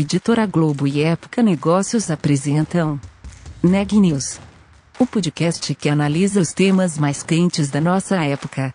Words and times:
Editora 0.00 0.46
Globo 0.46 0.86
e 0.86 1.02
Época 1.02 1.42
Negócios 1.42 2.08
apresentam 2.08 3.00
Neg 3.60 3.98
News, 3.98 4.38
o 4.96 5.04
podcast 5.04 5.74
que 5.74 5.88
analisa 5.88 6.40
os 6.40 6.52
temas 6.52 6.96
mais 6.96 7.24
quentes 7.24 7.68
da 7.68 7.80
nossa 7.80 8.14
época. 8.24 8.72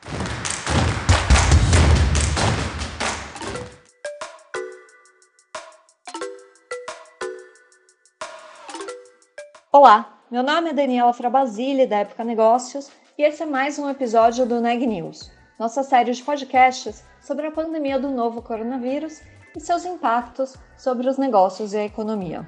Olá, 9.71 10.19
meu 10.29 10.43
nome 10.43 10.71
é 10.71 10.73
Daniela 10.73 11.13
Frabasile, 11.13 11.87
da 11.87 11.99
Época 11.99 12.25
Negócios, 12.25 12.91
e 13.17 13.23
esse 13.23 13.43
é 13.43 13.45
mais 13.45 13.79
um 13.79 13.89
episódio 13.89 14.45
do 14.45 14.59
Neg 14.59 14.85
News, 14.85 15.31
nossa 15.57 15.83
série 15.83 16.11
de 16.11 16.21
podcasts 16.21 17.01
sobre 17.21 17.47
a 17.47 17.51
pandemia 17.51 17.97
do 17.97 18.11
novo 18.11 18.41
coronavírus 18.41 19.21
e 19.55 19.59
seus 19.59 19.85
impactos 19.85 20.55
sobre 20.77 21.07
os 21.07 21.17
negócios 21.17 21.73
e 21.73 21.77
a 21.77 21.85
economia. 21.85 22.47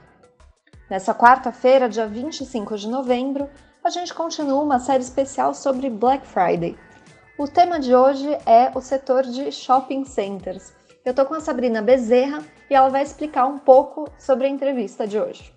Nessa 0.89 1.13
quarta-feira, 1.13 1.89
dia 1.89 2.07
25 2.07 2.77
de 2.77 2.87
novembro, 2.87 3.49
a 3.83 3.89
gente 3.89 4.13
continua 4.13 4.61
uma 4.61 4.79
série 4.79 5.03
especial 5.03 5.53
sobre 5.53 5.89
Black 5.89 6.25
Friday. 6.27 6.77
O 7.37 7.47
tema 7.47 7.79
de 7.79 7.93
hoje 7.93 8.27
é 8.45 8.71
o 8.73 8.81
setor 8.81 9.23
de 9.23 9.51
shopping 9.51 10.05
centers. 10.05 10.73
Eu 11.03 11.11
estou 11.11 11.25
com 11.25 11.35
a 11.35 11.39
Sabrina 11.39 11.81
Bezerra 11.81 12.43
e 12.69 12.73
ela 12.73 12.89
vai 12.89 13.03
explicar 13.03 13.45
um 13.45 13.59
pouco 13.59 14.09
sobre 14.17 14.47
a 14.47 14.49
entrevista 14.49 15.05
de 15.05 15.19
hoje. 15.19 15.53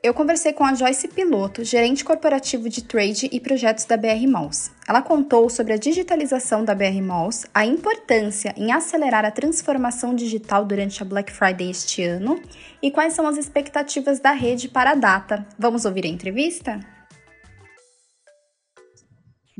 Eu 0.00 0.14
conversei 0.14 0.52
com 0.52 0.64
a 0.64 0.74
Joyce 0.74 1.08
Piloto, 1.08 1.64
gerente 1.64 2.04
corporativo 2.04 2.68
de 2.68 2.84
trade 2.84 3.28
e 3.32 3.40
projetos 3.40 3.84
da 3.84 3.96
BR 3.96 4.28
Malls. 4.28 4.70
Ela 4.86 5.02
contou 5.02 5.50
sobre 5.50 5.72
a 5.72 5.76
digitalização 5.76 6.64
da 6.64 6.72
BR 6.72 7.02
Malls, 7.02 7.46
a 7.52 7.66
importância 7.66 8.54
em 8.56 8.70
acelerar 8.70 9.24
a 9.24 9.30
transformação 9.32 10.14
digital 10.14 10.64
durante 10.64 11.02
a 11.02 11.06
Black 11.06 11.32
Friday 11.32 11.70
este 11.70 12.04
ano 12.04 12.40
e 12.80 12.92
quais 12.92 13.14
são 13.14 13.26
as 13.26 13.36
expectativas 13.36 14.20
da 14.20 14.30
rede 14.30 14.68
para 14.68 14.92
a 14.92 14.94
data. 14.94 15.44
Vamos 15.58 15.84
ouvir 15.84 16.04
a 16.04 16.08
entrevista? 16.08 16.78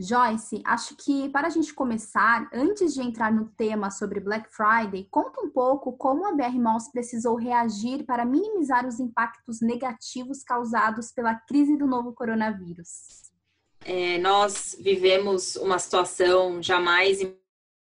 Joyce, 0.01 0.63
acho 0.65 0.95
que 0.97 1.29
para 1.31 1.49
a 1.49 1.51
gente 1.51 1.75
começar, 1.75 2.49
antes 2.55 2.95
de 2.95 3.03
entrar 3.03 3.33
no 3.33 3.47
tema 3.57 3.91
sobre 3.91 4.21
Black 4.21 4.49
Friday, 4.55 5.09
conta 5.11 5.41
um 5.41 5.51
pouco 5.51 5.93
como 5.93 6.25
a 6.25 6.33
BR 6.33 6.57
Malls 6.57 6.89
precisou 6.93 7.35
reagir 7.35 8.05
para 8.05 8.25
minimizar 8.25 8.87
os 8.87 9.01
impactos 9.01 9.61
negativos 9.61 10.45
causados 10.45 11.11
pela 11.11 11.35
crise 11.35 11.77
do 11.77 11.87
novo 11.87 12.13
coronavírus. 12.13 13.29
É, 13.85 14.19
nós 14.19 14.77
vivemos 14.79 15.57
uma 15.57 15.81
situação 15.81 16.63
jamais 16.63 17.19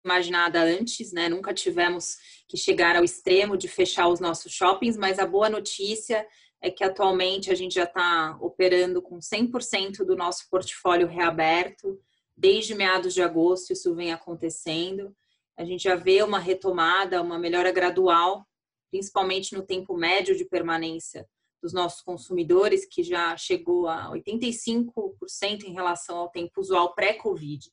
imaginada 0.04 0.62
antes, 0.62 1.14
né? 1.14 1.30
Nunca 1.30 1.54
tivemos 1.54 2.18
que 2.50 2.58
chegar 2.58 2.98
ao 2.98 3.04
extremo 3.04 3.56
de 3.56 3.70
fechar 3.70 4.10
os 4.10 4.20
nossos 4.20 4.52
shoppings, 4.52 4.98
mas 4.98 5.20
a 5.20 5.26
boa 5.26 5.50
notícia 5.50 6.28
é 6.64 6.72
que 6.72 6.84
atualmente 6.84 7.52
a 7.52 7.56
gente 7.56 7.76
já 7.76 7.84
está 7.84 8.38
operando 8.40 9.02
com 9.02 9.20
100% 9.20 10.06
do 10.06 10.16
nosso 10.16 10.50
portfólio 10.50 11.06
reaberto. 11.06 12.00
Desde 12.38 12.74
meados 12.74 13.14
de 13.14 13.22
agosto 13.22 13.74
isso 13.74 13.94
vem 13.94 14.14
acontecendo. 14.14 15.14
A 15.58 15.66
gente 15.66 15.84
já 15.84 15.96
vê 15.96 16.24
uma 16.24 16.40
retomada, 16.40 17.22
uma 17.22 17.38
melhora 17.38 17.70
gradual, 17.70 18.48
principalmente 18.90 19.54
no 19.54 19.62
tempo 19.62 19.94
médio 19.98 20.38
de 20.38 20.46
permanência 20.46 21.28
dos 21.62 21.74
nossos 21.74 22.02
consumidores, 22.02 22.86
que 22.86 23.04
já 23.04 23.36
chegou 23.36 23.90
a 23.90 24.10
85% 24.12 25.64
em 25.66 25.74
relação 25.74 26.18
ao 26.18 26.30
tempo 26.30 26.62
usual 26.62 26.96
pré-Covid. 26.96 27.70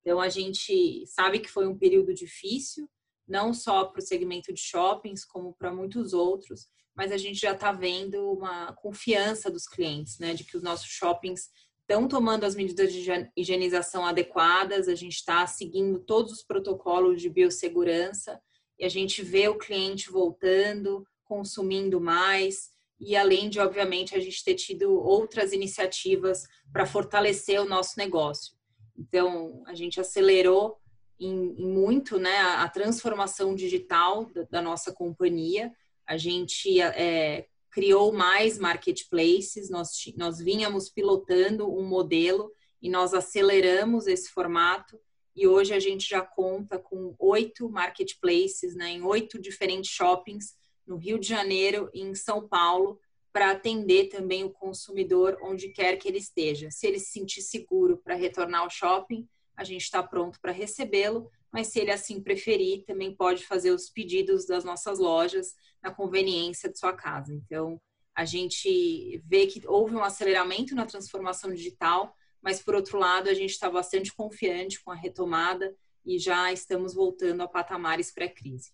Então, 0.00 0.18
a 0.18 0.30
gente 0.30 1.06
sabe 1.06 1.40
que 1.40 1.48
foi 1.50 1.68
um 1.68 1.76
período 1.76 2.14
difícil, 2.14 2.88
não 3.28 3.52
só 3.52 3.84
para 3.84 3.98
o 3.98 4.02
segmento 4.02 4.50
de 4.50 4.60
shoppings, 4.60 5.26
como 5.26 5.54
para 5.54 5.72
muitos 5.72 6.14
outros, 6.14 6.68
mas 6.94 7.12
a 7.12 7.16
gente 7.16 7.40
já 7.40 7.52
está 7.52 7.72
vendo 7.72 8.32
uma 8.32 8.72
confiança 8.74 9.50
dos 9.50 9.66
clientes, 9.66 10.18
né, 10.18 10.34
de 10.34 10.44
que 10.44 10.56
os 10.56 10.62
nossos 10.62 10.88
shoppings 10.88 11.48
estão 11.80 12.06
tomando 12.06 12.44
as 12.44 12.54
medidas 12.54 12.92
de 12.92 13.04
higienização 13.36 14.06
adequadas, 14.06 14.88
a 14.88 14.94
gente 14.94 15.16
está 15.16 15.46
seguindo 15.46 15.98
todos 15.98 16.32
os 16.32 16.42
protocolos 16.42 17.20
de 17.20 17.28
biossegurança 17.28 18.40
e 18.78 18.84
a 18.84 18.88
gente 18.88 19.22
vê 19.22 19.48
o 19.48 19.58
cliente 19.58 20.10
voltando, 20.10 21.04
consumindo 21.24 22.00
mais 22.00 22.70
e 23.00 23.16
além 23.16 23.48
de, 23.48 23.58
obviamente, 23.58 24.14
a 24.14 24.20
gente 24.20 24.44
ter 24.44 24.54
tido 24.54 24.92
outras 24.92 25.52
iniciativas 25.52 26.46
para 26.70 26.84
fortalecer 26.86 27.60
o 27.60 27.68
nosso 27.68 27.94
negócio. 27.96 28.54
Então, 28.96 29.62
a 29.66 29.74
gente 29.74 29.98
acelerou 29.98 30.76
em, 31.18 31.54
em 31.58 31.66
muito 31.66 32.18
né, 32.18 32.36
a, 32.38 32.62
a 32.62 32.68
transformação 32.68 33.54
digital 33.54 34.26
da, 34.26 34.42
da 34.44 34.62
nossa 34.62 34.92
companhia 34.92 35.72
a 36.10 36.16
gente 36.16 36.80
é, 36.80 37.46
criou 37.70 38.12
mais 38.12 38.58
marketplaces, 38.58 39.70
nós, 39.70 39.92
nós 40.16 40.40
vínhamos 40.40 40.88
pilotando 40.88 41.72
um 41.72 41.86
modelo 41.86 42.50
e 42.82 42.90
nós 42.90 43.14
aceleramos 43.14 44.08
esse 44.08 44.28
formato 44.28 44.98
e 45.36 45.46
hoje 45.46 45.72
a 45.72 45.78
gente 45.78 46.08
já 46.08 46.20
conta 46.20 46.80
com 46.80 47.14
oito 47.16 47.70
marketplaces 47.70 48.74
né, 48.74 48.90
em 48.90 49.02
oito 49.02 49.40
diferentes 49.40 49.88
shoppings 49.92 50.56
no 50.84 50.96
Rio 50.96 51.16
de 51.16 51.28
Janeiro 51.28 51.88
e 51.94 52.00
em 52.00 52.16
São 52.16 52.48
Paulo 52.48 52.98
para 53.32 53.52
atender 53.52 54.08
também 54.08 54.42
o 54.42 54.50
consumidor 54.50 55.38
onde 55.44 55.68
quer 55.68 55.96
que 55.96 56.08
ele 56.08 56.18
esteja. 56.18 56.72
Se 56.72 56.88
ele 56.88 56.98
se 56.98 57.12
sentir 57.12 57.42
seguro 57.42 57.98
para 57.98 58.16
retornar 58.16 58.62
ao 58.62 58.70
shopping, 58.70 59.28
a 59.56 59.62
gente 59.62 59.82
está 59.82 60.02
pronto 60.02 60.40
para 60.40 60.50
recebê-lo, 60.50 61.30
mas 61.52 61.68
se 61.68 61.80
ele 61.80 61.90
assim 61.90 62.22
preferir, 62.22 62.84
também 62.84 63.14
pode 63.14 63.44
fazer 63.44 63.70
os 63.70 63.90
pedidos 63.90 64.46
das 64.46 64.64
nossas 64.64 64.98
lojas 64.98 65.54
na 65.82 65.90
conveniência 65.90 66.70
de 66.70 66.78
sua 66.78 66.92
casa. 66.92 67.34
Então, 67.34 67.80
a 68.14 68.24
gente 68.24 69.18
vê 69.26 69.46
que 69.46 69.66
houve 69.66 69.94
um 69.94 70.04
aceleramento 70.04 70.74
na 70.74 70.86
transformação 70.86 71.52
digital, 71.52 72.14
mas 72.42 72.62
por 72.62 72.74
outro 72.74 72.98
lado, 72.98 73.28
a 73.28 73.34
gente 73.34 73.50
está 73.50 73.70
bastante 73.70 74.14
confiante 74.14 74.82
com 74.82 74.90
a 74.90 74.94
retomada 74.94 75.74
e 76.04 76.18
já 76.18 76.52
estamos 76.52 76.94
voltando 76.94 77.42
a 77.42 77.48
patamares 77.48 78.12
pré-crise. 78.12 78.72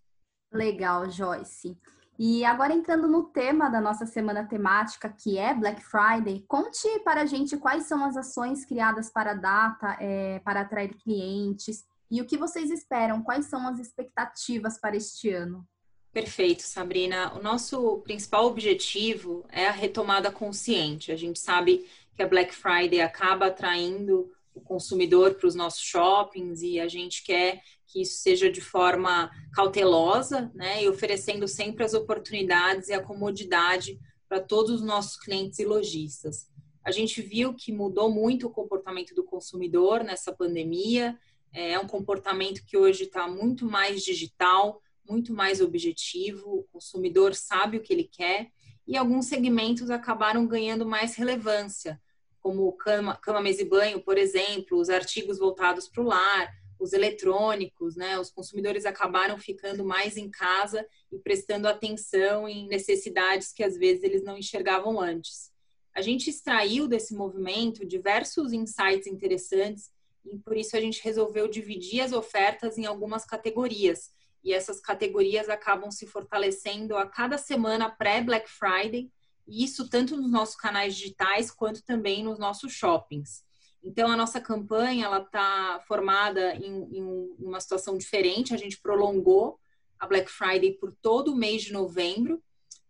Legal, 0.52 1.10
Joyce. 1.10 1.76
E 2.18 2.44
agora 2.44 2.72
entrando 2.72 3.06
no 3.06 3.24
tema 3.24 3.68
da 3.68 3.80
nossa 3.80 4.06
semana 4.06 4.46
temática, 4.46 5.08
que 5.08 5.36
é 5.36 5.52
Black 5.52 5.82
Friday, 5.82 6.44
conte 6.48 6.88
para 7.04 7.22
a 7.22 7.26
gente 7.26 7.58
quais 7.58 7.84
são 7.84 8.02
as 8.02 8.16
ações 8.16 8.64
criadas 8.64 9.10
para 9.10 9.32
a 9.32 9.34
data, 9.34 9.96
é, 10.00 10.38
para 10.40 10.62
atrair 10.62 10.96
clientes 10.96 11.84
e 12.10 12.20
o 12.20 12.26
que 12.26 12.36
vocês 12.36 12.70
esperam, 12.70 13.22
quais 13.22 13.46
são 13.46 13.66
as 13.66 13.78
expectativas 13.78 14.78
para 14.78 14.96
este 14.96 15.30
ano. 15.30 15.66
Perfeito, 16.12 16.62
Sabrina. 16.62 17.34
O 17.34 17.42
nosso 17.42 17.98
principal 17.98 18.46
objetivo 18.46 19.44
é 19.50 19.66
a 19.66 19.72
retomada 19.72 20.30
consciente. 20.30 21.12
A 21.12 21.16
gente 21.16 21.38
sabe 21.38 21.86
que 22.14 22.22
a 22.22 22.26
Black 22.26 22.54
Friday 22.54 23.00
acaba 23.00 23.46
atraindo 23.46 24.32
o 24.54 24.60
consumidor 24.60 25.34
para 25.34 25.46
os 25.46 25.54
nossos 25.54 25.82
shoppings 25.82 26.62
e 26.62 26.80
a 26.80 26.88
gente 26.88 27.22
quer 27.22 27.60
que 27.86 28.00
isso 28.00 28.18
seja 28.22 28.50
de 28.50 28.60
forma 28.60 29.30
cautelosa, 29.52 30.50
né, 30.54 30.82
e 30.82 30.88
oferecendo 30.88 31.46
sempre 31.46 31.84
as 31.84 31.92
oportunidades 31.92 32.88
e 32.88 32.94
a 32.94 33.02
comodidade 33.02 34.00
para 34.28 34.40
todos 34.40 34.76
os 34.76 34.82
nossos 34.82 35.16
clientes 35.16 35.58
e 35.58 35.64
lojistas. 35.64 36.48
A 36.82 36.90
gente 36.90 37.20
viu 37.20 37.52
que 37.52 37.72
mudou 37.72 38.10
muito 38.10 38.46
o 38.46 38.50
comportamento 38.50 39.14
do 39.14 39.24
consumidor 39.24 40.02
nessa 40.04 40.32
pandemia. 40.32 41.18
É 41.58 41.78
um 41.78 41.86
comportamento 41.86 42.62
que 42.66 42.76
hoje 42.76 43.04
está 43.04 43.26
muito 43.26 43.64
mais 43.64 44.04
digital, 44.04 44.82
muito 45.08 45.32
mais 45.32 45.58
objetivo, 45.58 46.58
o 46.58 46.62
consumidor 46.64 47.34
sabe 47.34 47.78
o 47.78 47.80
que 47.80 47.94
ele 47.94 48.04
quer 48.04 48.50
e 48.86 48.94
alguns 48.94 49.24
segmentos 49.24 49.88
acabaram 49.88 50.46
ganhando 50.46 50.84
mais 50.84 51.14
relevância, 51.14 51.98
como 52.42 52.70
cama, 52.72 53.16
cama 53.16 53.40
mesa 53.40 53.62
e 53.62 53.64
banho, 53.64 54.02
por 54.02 54.18
exemplo, 54.18 54.78
os 54.78 54.90
artigos 54.90 55.38
voltados 55.38 55.88
para 55.88 56.02
o 56.02 56.06
lar, 56.06 56.52
os 56.78 56.92
eletrônicos, 56.92 57.96
né? 57.96 58.18
Os 58.18 58.30
consumidores 58.30 58.84
acabaram 58.84 59.38
ficando 59.38 59.82
mais 59.82 60.18
em 60.18 60.30
casa 60.30 60.86
e 61.10 61.18
prestando 61.18 61.66
atenção 61.66 62.46
em 62.46 62.68
necessidades 62.68 63.50
que 63.50 63.64
às 63.64 63.78
vezes 63.78 64.04
eles 64.04 64.22
não 64.22 64.36
enxergavam 64.36 65.00
antes. 65.00 65.50
A 65.94 66.02
gente 66.02 66.28
extraiu 66.28 66.86
desse 66.86 67.14
movimento 67.14 67.86
diversos 67.86 68.52
insights 68.52 69.06
interessantes 69.06 69.95
e 70.32 70.38
por 70.38 70.56
isso 70.56 70.76
a 70.76 70.80
gente 70.80 71.02
resolveu 71.02 71.48
dividir 71.48 72.00
as 72.00 72.12
ofertas 72.12 72.78
em 72.78 72.86
algumas 72.86 73.24
categorias 73.24 74.10
e 74.46 74.54
essas 74.54 74.80
categorias 74.80 75.48
acabam 75.48 75.90
se 75.90 76.06
fortalecendo 76.06 76.96
a 76.96 77.04
cada 77.04 77.36
semana 77.36 77.90
pré-Black 77.90 78.48
Friday, 78.48 79.10
e 79.44 79.64
isso 79.64 79.90
tanto 79.90 80.16
nos 80.16 80.30
nossos 80.30 80.54
canais 80.54 80.94
digitais 80.94 81.50
quanto 81.50 81.82
também 81.82 82.22
nos 82.22 82.38
nossos 82.38 82.72
shoppings. 82.72 83.44
Então, 83.82 84.08
a 84.08 84.16
nossa 84.16 84.40
campanha 84.40 85.06
ela 85.06 85.18
está 85.18 85.82
formada 85.88 86.54
em, 86.54 86.96
em 86.96 87.02
uma 87.40 87.60
situação 87.60 87.98
diferente. 87.98 88.54
A 88.54 88.56
gente 88.56 88.80
prolongou 88.80 89.58
a 89.98 90.06
Black 90.06 90.30
Friday 90.30 90.74
por 90.74 90.92
todo 91.02 91.32
o 91.32 91.36
mês 91.36 91.62
de 91.62 91.72
novembro. 91.72 92.40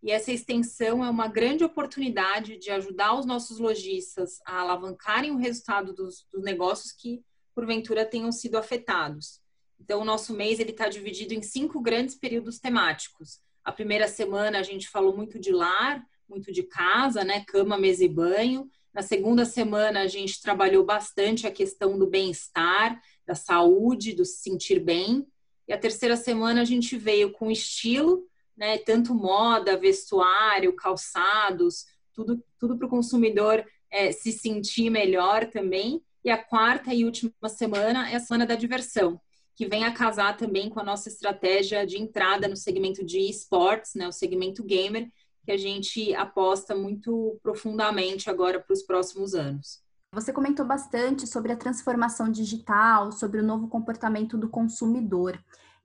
E 0.03 0.11
essa 0.11 0.31
extensão 0.31 1.05
é 1.05 1.11
uma 1.11 1.27
grande 1.27 1.65
oportunidade 1.65 2.59
de 2.59 2.71
ajudar 2.71 3.19
os 3.19 3.27
nossos 3.27 3.59
lojistas 3.59 4.39
a 4.47 4.61
alavancarem 4.61 5.31
o 5.31 5.37
resultado 5.37 5.93
dos, 5.93 6.27
dos 6.33 6.43
negócios 6.43 6.93
que, 6.93 7.23
porventura, 7.55 8.05
tenham 8.05 8.31
sido 8.31 8.57
afetados. 8.57 9.41
Então, 9.81 10.01
o 10.01 10.05
nosso 10.05 10.33
mês 10.33 10.59
ele 10.59 10.71
está 10.71 10.89
dividido 10.89 11.35
em 11.35 11.43
cinco 11.43 11.81
grandes 11.81 12.15
períodos 12.15 12.59
temáticos: 12.59 13.41
A 13.65 13.73
primeira 13.73 14.09
semana 14.09 14.59
a 14.59 14.63
gente 14.63 14.89
falou 14.89 15.17
muito 15.17 15.39
de 15.39 15.53
lar, 15.53 16.05
muito 16.29 16.53
de 16.53 16.63
casa, 16.63 17.25
né? 17.25 17.45
Cama, 17.47 17.79
mesa 17.79 18.05
e 18.05 18.09
banho. 18.09 18.71
Na 18.93 19.03
segunda 19.03 19.45
semana 19.45 20.01
a 20.01 20.07
gente 20.07 20.41
trabalhou 20.41 20.85
bastante 20.85 21.47
a 21.47 21.51
questão 21.51 21.99
do 21.99 22.07
bem-estar, 22.07 23.01
da 23.27 23.35
saúde, 23.35 24.15
do 24.15 24.25
se 24.25 24.39
sentir 24.39 24.81
bem. 24.81 25.27
E 25.69 25.73
a 25.73 25.79
terceira 25.79 26.17
semana 26.17 26.63
a 26.63 26.65
gente 26.65 26.97
veio 26.97 27.31
com 27.33 27.51
estilo, 27.51 28.27
né? 28.57 28.79
Tanto 28.79 29.15
moda, 29.15 29.77
vestuário, 29.77 30.75
calçados, 30.75 31.85
tudo, 32.13 32.43
tudo 32.59 32.77
para 32.79 32.87
o 32.87 32.91
consumidor 32.91 33.65
é, 33.91 34.11
se 34.13 34.33
sentir 34.33 34.91
melhor 34.91 35.47
também. 35.47 36.03
E 36.25 36.31
a 36.31 36.43
quarta 36.43 36.93
e 36.93 37.05
última 37.05 37.49
semana 37.49 38.11
é 38.11 38.17
a 38.17 38.21
semana 38.21 38.47
da 38.47 38.57
diversão, 38.57 39.21
que 39.55 39.67
vem 39.67 39.85
a 39.85 39.93
casar 39.93 40.37
também 40.37 40.69
com 40.69 40.81
a 40.81 40.85
nossa 40.85 41.09
estratégia 41.09 41.87
de 41.87 42.01
entrada 42.01 42.49
no 42.49 42.57
segmento 42.57 43.05
de 43.05 43.21
esportes, 43.21 43.95
né, 43.95 44.09
o 44.09 44.13
segmento 44.13 44.65
gamer, 44.65 45.09
que 45.45 45.53
a 45.53 45.57
gente 45.57 46.13
aposta 46.15 46.75
muito 46.75 47.39
profundamente 47.41 48.29
agora 48.29 48.59
para 48.59 48.75
os 48.75 48.83
próximos 48.83 49.35
anos. 49.35 49.81
Você 50.13 50.33
comentou 50.33 50.67
bastante 50.67 51.27
sobre 51.27 51.53
a 51.53 51.57
transformação 51.57 52.31
digital, 52.31 53.13
sobre 53.13 53.41
o 53.41 53.45
novo 53.45 53.69
comportamento 53.69 54.37
do 54.37 54.49
consumidor. 54.49 55.39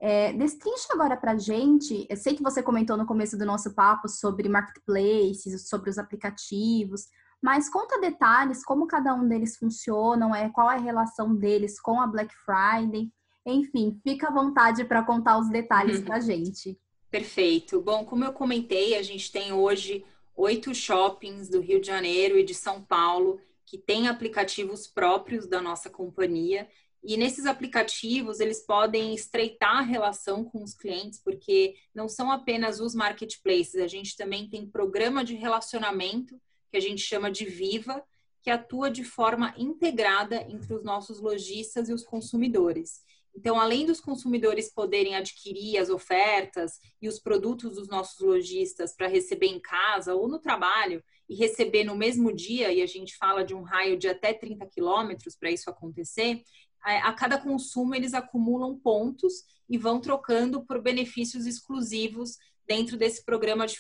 É, 0.03 0.33
destrincha 0.33 0.87
agora 0.93 1.15
para 1.15 1.33
a 1.33 1.37
gente, 1.37 2.07
eu 2.09 2.17
sei 2.17 2.35
que 2.35 2.41
você 2.41 2.63
comentou 2.63 2.97
no 2.97 3.05
começo 3.05 3.37
do 3.37 3.45
nosso 3.45 3.75
papo 3.75 4.09
sobre 4.09 4.49
marketplaces, 4.49 5.69
sobre 5.69 5.91
os 5.91 5.99
aplicativos, 5.99 7.05
mas 7.39 7.69
conta 7.69 8.01
detalhes, 8.01 8.65
como 8.65 8.87
cada 8.87 9.13
um 9.13 9.27
deles 9.27 9.57
funcionam, 9.57 10.33
é, 10.33 10.49
qual 10.49 10.71
é 10.71 10.75
a 10.75 10.79
relação 10.79 11.35
deles 11.35 11.79
com 11.79 12.01
a 12.01 12.07
Black 12.07 12.33
Friday. 12.33 13.11
Enfim, 13.45 13.99
fica 14.03 14.27
à 14.27 14.31
vontade 14.31 14.83
para 14.85 15.03
contar 15.03 15.37
os 15.37 15.49
detalhes 15.49 16.01
para 16.01 16.15
a 16.15 16.19
gente. 16.19 16.79
Perfeito. 17.11 17.79
Bom, 17.79 18.03
como 18.03 18.23
eu 18.23 18.33
comentei, 18.33 18.95
a 18.95 19.03
gente 19.03 19.31
tem 19.31 19.53
hoje 19.53 20.03
oito 20.35 20.73
shoppings 20.73 21.47
do 21.47 21.59
Rio 21.59 21.79
de 21.79 21.87
Janeiro 21.87 22.39
e 22.39 22.43
de 22.43 22.55
São 22.55 22.81
Paulo 22.81 23.39
que 23.65 23.77
têm 23.77 24.07
aplicativos 24.07 24.87
próprios 24.87 25.47
da 25.47 25.61
nossa 25.61 25.89
companhia. 25.89 26.67
E 27.03 27.17
nesses 27.17 27.45
aplicativos, 27.45 28.39
eles 28.39 28.63
podem 28.65 29.15
estreitar 29.15 29.77
a 29.77 29.81
relação 29.81 30.43
com 30.43 30.63
os 30.63 30.75
clientes, 30.75 31.19
porque 31.23 31.75
não 31.95 32.07
são 32.07 32.31
apenas 32.31 32.79
os 32.79 32.93
marketplaces, 32.93 33.81
a 33.81 33.87
gente 33.87 34.15
também 34.15 34.47
tem 34.47 34.69
programa 34.69 35.23
de 35.23 35.33
relacionamento 35.33 36.39
que 36.69 36.77
a 36.77 36.81
gente 36.81 37.01
chama 37.01 37.31
de 37.31 37.45
Viva, 37.45 38.03
que 38.41 38.49
atua 38.49 38.89
de 38.89 39.03
forma 39.03 39.53
integrada 39.57 40.41
entre 40.49 40.73
os 40.73 40.83
nossos 40.83 41.19
lojistas 41.19 41.89
e 41.89 41.93
os 41.93 42.03
consumidores. 42.03 43.01
Então, 43.35 43.59
além 43.59 43.85
dos 43.85 44.01
consumidores 44.01 44.73
poderem 44.73 45.15
adquirir 45.15 45.77
as 45.77 45.89
ofertas 45.89 46.79
e 47.01 47.07
os 47.07 47.19
produtos 47.19 47.75
dos 47.75 47.87
nossos 47.87 48.19
lojistas 48.19 48.93
para 48.95 49.07
receber 49.07 49.47
em 49.47 49.59
casa 49.59 50.13
ou 50.13 50.27
no 50.27 50.39
trabalho 50.39 51.03
e 51.29 51.35
receber 51.35 51.83
no 51.83 51.95
mesmo 51.95 52.33
dia, 52.33 52.73
e 52.73 52.81
a 52.81 52.85
gente 52.85 53.15
fala 53.15 53.43
de 53.43 53.55
um 53.55 53.61
raio 53.61 53.97
de 53.97 54.07
até 54.07 54.33
30 54.33 54.65
quilômetros 54.65 55.35
para 55.35 55.51
isso 55.51 55.69
acontecer, 55.69 56.43
a 56.83 57.13
cada 57.13 57.37
consumo 57.37 57.93
eles 57.93 58.13
acumulam 58.13 58.77
pontos 58.77 59.43
e 59.69 59.77
vão 59.77 60.01
trocando 60.01 60.65
por 60.65 60.81
benefícios 60.81 61.45
exclusivos 61.45 62.37
dentro 62.67 62.97
desse 62.97 63.23
programa 63.23 63.67
de 63.67 63.77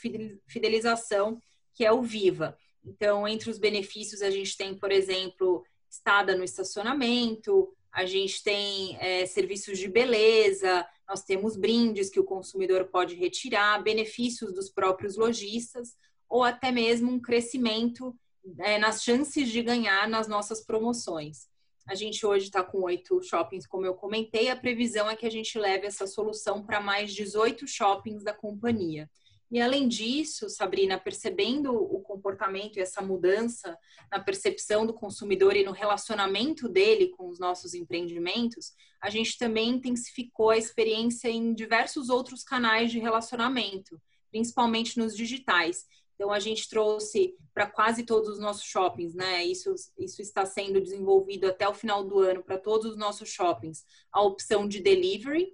fidelização 0.47 1.41
que 1.73 1.85
é 1.85 1.91
o 1.91 2.01
Viva. 2.01 2.57
Então, 2.83 3.27
entre 3.27 3.49
os 3.49 3.57
benefícios, 3.57 4.21
a 4.21 4.29
gente 4.29 4.57
tem, 4.57 4.75
por 4.75 4.91
exemplo, 4.91 5.63
estada 5.89 6.35
no 6.35 6.43
estacionamento, 6.43 7.73
a 7.91 8.05
gente 8.05 8.43
tem 8.43 8.97
é, 8.99 9.25
serviços 9.25 9.77
de 9.77 9.87
beleza, 9.87 10.85
nós 11.07 11.23
temos 11.23 11.57
brindes 11.57 12.09
que 12.09 12.19
o 12.19 12.23
consumidor 12.23 12.85
pode 12.85 13.15
retirar, 13.15 13.83
benefícios 13.83 14.53
dos 14.53 14.69
próprios 14.69 15.17
lojistas, 15.17 15.95
ou 16.29 16.43
até 16.43 16.71
mesmo 16.71 17.11
um 17.11 17.19
crescimento 17.19 18.15
é, 18.59 18.79
nas 18.79 19.03
chances 19.03 19.49
de 19.49 19.61
ganhar 19.61 20.07
nas 20.07 20.27
nossas 20.27 20.63
promoções. 20.65 21.50
A 21.87 21.95
gente 21.95 22.25
hoje 22.25 22.45
está 22.45 22.63
com 22.63 22.81
oito 22.83 23.21
shoppings, 23.21 23.67
como 23.67 23.85
eu 23.85 23.93
comentei, 23.93 24.49
a 24.49 24.55
previsão 24.55 25.09
é 25.09 25.15
que 25.15 25.25
a 25.25 25.31
gente 25.31 25.57
leve 25.57 25.87
essa 25.87 26.07
solução 26.07 26.63
para 26.63 26.79
mais 26.79 27.13
18 27.13 27.67
shoppings 27.67 28.23
da 28.23 28.33
companhia. 28.33 29.09
E 29.51 29.59
além 29.59 29.85
disso, 29.89 30.49
Sabrina, 30.49 30.97
percebendo 30.97 31.73
o 31.73 31.99
comportamento 31.99 32.77
e 32.77 32.81
essa 32.81 33.01
mudança 33.01 33.77
na 34.09 34.17
percepção 34.17 34.85
do 34.85 34.93
consumidor 34.93 35.57
e 35.57 35.65
no 35.65 35.73
relacionamento 35.73 36.69
dele 36.69 37.09
com 37.09 37.27
os 37.27 37.37
nossos 37.37 37.73
empreendimentos, 37.73 38.71
a 39.01 39.09
gente 39.09 39.37
também 39.37 39.71
intensificou 39.71 40.51
a 40.51 40.57
experiência 40.57 41.27
em 41.27 41.53
diversos 41.53 42.09
outros 42.09 42.45
canais 42.45 42.91
de 42.91 42.99
relacionamento, 42.99 44.01
principalmente 44.31 44.97
nos 44.97 45.17
digitais. 45.17 45.85
Então, 46.21 46.31
a 46.31 46.39
gente 46.39 46.69
trouxe 46.69 47.35
para 47.51 47.65
quase 47.65 48.03
todos 48.03 48.29
os 48.29 48.39
nossos 48.39 48.63
shoppings, 48.63 49.15
né? 49.15 49.43
Isso, 49.43 49.73
isso 49.97 50.21
está 50.21 50.45
sendo 50.45 50.79
desenvolvido 50.79 51.47
até 51.47 51.67
o 51.67 51.73
final 51.73 52.03
do 52.03 52.19
ano 52.19 52.43
para 52.43 52.59
todos 52.59 52.91
os 52.91 52.95
nossos 52.95 53.27
shoppings, 53.27 53.83
a 54.11 54.21
opção 54.21 54.67
de 54.67 54.79
delivery. 54.81 55.51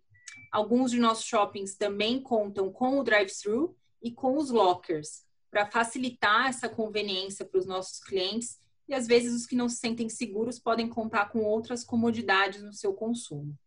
Alguns 0.52 0.92
de 0.92 1.00
nossos 1.00 1.24
shoppings 1.24 1.78
também 1.78 2.22
contam 2.22 2.70
com 2.70 3.00
o 3.00 3.04
drive-thru 3.04 3.78
e 4.02 4.12
com 4.12 4.36
os 4.36 4.50
lockers, 4.50 5.26
para 5.50 5.72
facilitar 5.72 6.50
essa 6.50 6.68
conveniência 6.68 7.46
para 7.46 7.60
os 7.62 7.66
nossos 7.66 8.04
clientes 8.04 8.60
e 8.90 8.94
às 8.94 9.08
vezes 9.08 9.34
os 9.34 9.46
que 9.46 9.56
não 9.56 9.70
se 9.70 9.78
sentem 9.78 10.10
seguros 10.10 10.60
podem 10.60 10.90
contar 10.90 11.32
com 11.32 11.46
outras 11.46 11.82
comodidades 11.82 12.62
no 12.62 12.74
seu 12.74 12.94
consumo. 12.94 13.58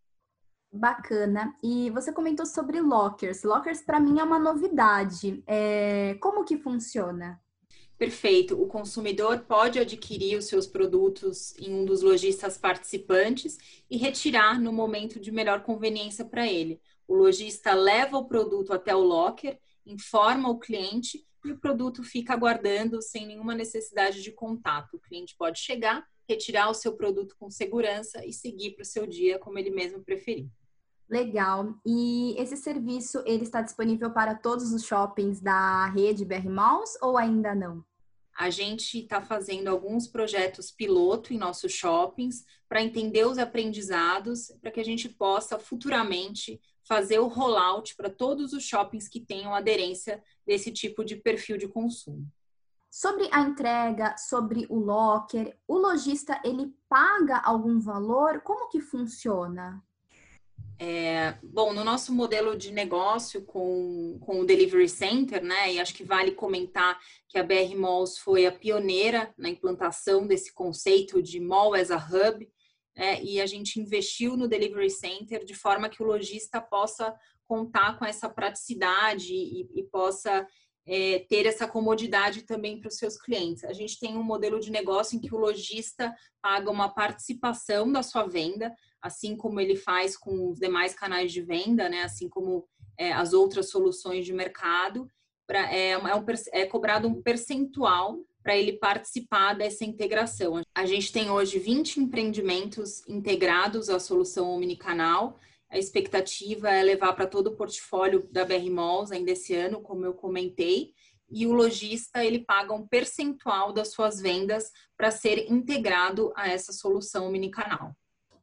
Bacana. 0.72 1.54
E 1.62 1.90
você 1.90 2.12
comentou 2.12 2.46
sobre 2.46 2.80
lockers. 2.80 3.42
Lockers 3.42 3.82
para 3.82 4.00
mim 4.00 4.18
é 4.18 4.22
uma 4.24 4.38
novidade. 4.38 5.42
É... 5.46 6.14
Como 6.20 6.44
que 6.44 6.56
funciona? 6.56 7.40
Perfeito. 7.98 8.60
O 8.60 8.66
consumidor 8.66 9.40
pode 9.40 9.78
adquirir 9.78 10.38
os 10.38 10.46
seus 10.46 10.66
produtos 10.66 11.54
em 11.58 11.74
um 11.74 11.84
dos 11.84 12.02
lojistas 12.02 12.56
participantes 12.56 13.58
e 13.90 13.96
retirar 13.96 14.60
no 14.60 14.72
momento 14.72 15.20
de 15.20 15.30
melhor 15.30 15.62
conveniência 15.62 16.24
para 16.24 16.46
ele. 16.46 16.80
O 17.06 17.14
lojista 17.14 17.74
leva 17.74 18.16
o 18.16 18.26
produto 18.26 18.72
até 18.72 18.94
o 18.94 19.00
locker 19.00 19.58
informa 19.90 20.48
o 20.48 20.58
cliente 20.58 21.24
e 21.44 21.52
o 21.52 21.58
produto 21.58 22.02
fica 22.04 22.32
aguardando 22.32 23.00
sem 23.00 23.26
nenhuma 23.26 23.54
necessidade 23.54 24.22
de 24.22 24.30
contato. 24.30 24.96
O 24.96 25.00
cliente 25.00 25.34
pode 25.36 25.58
chegar, 25.58 26.06
retirar 26.28 26.68
o 26.68 26.74
seu 26.74 26.94
produto 26.94 27.34
com 27.38 27.50
segurança 27.50 28.24
e 28.24 28.32
seguir 28.32 28.72
para 28.72 28.82
o 28.82 28.86
seu 28.86 29.06
dia 29.06 29.38
como 29.38 29.58
ele 29.58 29.70
mesmo 29.70 30.02
preferir. 30.02 30.48
Legal. 31.10 31.74
E 31.84 32.36
esse 32.38 32.56
serviço 32.56 33.20
ele 33.26 33.42
está 33.42 33.60
disponível 33.60 34.12
para 34.12 34.36
todos 34.36 34.72
os 34.72 34.84
shoppings 34.84 35.40
da 35.40 35.86
rede 35.86 36.24
BR 36.24 36.48
Malls 36.48 36.96
ou 37.02 37.18
ainda 37.18 37.52
não? 37.52 37.84
A 38.38 38.48
gente 38.48 39.00
está 39.00 39.20
fazendo 39.20 39.66
alguns 39.66 40.06
projetos 40.06 40.70
piloto 40.70 41.34
em 41.34 41.36
nossos 41.36 41.72
shoppings 41.72 42.44
para 42.68 42.80
entender 42.80 43.26
os 43.26 43.38
aprendizados, 43.38 44.52
para 44.62 44.70
que 44.70 44.78
a 44.78 44.84
gente 44.84 45.08
possa 45.08 45.58
futuramente 45.58 46.60
fazer 46.84 47.18
o 47.18 47.26
rollout 47.26 47.96
para 47.96 48.08
todos 48.08 48.52
os 48.52 48.62
shoppings 48.62 49.08
que 49.08 49.20
tenham 49.20 49.52
aderência 49.52 50.22
desse 50.46 50.70
tipo 50.70 51.04
de 51.04 51.16
perfil 51.16 51.58
de 51.58 51.66
consumo. 51.66 52.24
Sobre 52.88 53.28
a 53.32 53.40
entrega, 53.40 54.16
sobre 54.16 54.64
o 54.70 54.78
locker, 54.78 55.56
o 55.66 55.76
lojista 55.76 56.40
ele 56.44 56.72
paga 56.88 57.38
algum 57.38 57.80
valor? 57.80 58.40
Como 58.40 58.68
que 58.68 58.80
funciona? 58.80 59.82
É, 60.82 61.34
bom, 61.42 61.74
no 61.74 61.84
nosso 61.84 62.10
modelo 62.10 62.56
de 62.56 62.72
negócio 62.72 63.44
com, 63.44 64.18
com 64.18 64.40
o 64.40 64.46
Delivery 64.46 64.88
Center, 64.88 65.44
né, 65.44 65.74
e 65.74 65.78
acho 65.78 65.92
que 65.92 66.02
vale 66.02 66.30
comentar 66.30 66.98
que 67.28 67.36
a 67.36 67.42
BR 67.42 67.76
Malls 67.76 68.16
foi 68.18 68.46
a 68.46 68.52
pioneira 68.52 69.30
na 69.36 69.50
implantação 69.50 70.26
desse 70.26 70.54
conceito 70.54 71.22
de 71.22 71.38
mall 71.38 71.74
as 71.74 71.90
a 71.90 71.98
hub, 71.98 72.48
é, 72.96 73.22
e 73.22 73.42
a 73.42 73.44
gente 73.44 73.78
investiu 73.78 74.38
no 74.38 74.48
Delivery 74.48 74.88
Center 74.88 75.44
de 75.44 75.54
forma 75.54 75.90
que 75.90 76.02
o 76.02 76.06
lojista 76.06 76.62
possa 76.62 77.14
contar 77.46 77.98
com 77.98 78.06
essa 78.06 78.30
praticidade 78.30 79.34
e, 79.34 79.68
e 79.74 79.82
possa 79.84 80.46
é, 80.86 81.18
ter 81.28 81.44
essa 81.44 81.68
comodidade 81.68 82.42
também 82.42 82.80
para 82.80 82.88
os 82.88 82.96
seus 82.96 83.20
clientes. 83.20 83.64
A 83.64 83.72
gente 83.74 83.98
tem 83.98 84.16
um 84.16 84.22
modelo 84.22 84.58
de 84.58 84.70
negócio 84.70 85.16
em 85.16 85.20
que 85.20 85.34
o 85.34 85.38
lojista 85.38 86.14
paga 86.40 86.70
uma 86.70 86.88
participação 86.88 87.92
da 87.92 88.02
sua 88.02 88.26
venda, 88.26 88.74
assim 89.02 89.36
como 89.36 89.60
ele 89.60 89.76
faz 89.76 90.16
com 90.16 90.50
os 90.50 90.58
demais 90.58 90.94
canais 90.94 91.32
de 91.32 91.40
venda, 91.40 91.88
né? 91.88 92.02
assim 92.02 92.28
como 92.28 92.66
é, 92.98 93.12
as 93.12 93.32
outras 93.32 93.70
soluções 93.70 94.24
de 94.24 94.32
mercado. 94.32 95.08
Pra, 95.46 95.72
é, 95.72 95.90
é, 95.90 95.98
um, 95.98 96.24
é 96.52 96.66
cobrado 96.66 97.08
um 97.08 97.20
percentual 97.20 98.18
para 98.42 98.56
ele 98.56 98.74
participar 98.74 99.54
dessa 99.54 99.84
integração. 99.84 100.62
A 100.74 100.86
gente 100.86 101.12
tem 101.12 101.30
hoje 101.30 101.58
20 101.58 102.00
empreendimentos 102.00 103.06
integrados 103.08 103.88
à 103.90 103.98
solução 103.98 104.50
omnicanal. 104.50 105.38
A 105.68 105.78
expectativa 105.78 106.70
é 106.70 106.82
levar 106.82 107.12
para 107.12 107.26
todo 107.26 107.48
o 107.48 107.56
portfólio 107.56 108.28
da 108.30 108.44
BR 108.44 108.70
Malls 108.70 109.12
ainda 109.12 109.32
esse 109.32 109.54
ano, 109.54 109.80
como 109.80 110.04
eu 110.04 110.14
comentei, 110.14 110.92
e 111.30 111.46
o 111.46 111.52
lojista 111.52 112.24
ele 112.24 112.40
paga 112.40 112.74
um 112.74 112.86
percentual 112.86 113.72
das 113.72 113.92
suas 113.92 114.20
vendas 114.20 114.72
para 114.96 115.10
ser 115.10 115.50
integrado 115.50 116.32
a 116.34 116.48
essa 116.48 116.72
solução 116.72 117.28
omnicanal. 117.28 117.94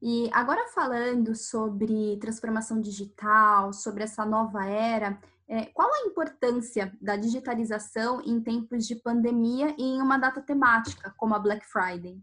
E 0.02 0.30
agora 0.32 0.68
falando 0.68 1.36
sobre 1.36 2.18
transformação 2.18 2.80
digital, 2.80 3.74
sobre 3.74 4.04
essa 4.04 4.26
nova 4.26 4.66
era, 4.66 5.20
É, 5.50 5.64
qual 5.68 5.90
a 5.90 6.06
importância 6.06 6.92
da 7.02 7.16
digitalização 7.16 8.22
em 8.22 8.42
tempos 8.42 8.86
de 8.86 8.96
pandemia 8.96 9.74
e 9.78 9.82
em 9.82 10.02
uma 10.02 10.18
data 10.18 10.42
temática, 10.42 11.14
como 11.16 11.34
a 11.34 11.40
Black 11.40 11.66
Friday? 11.66 12.20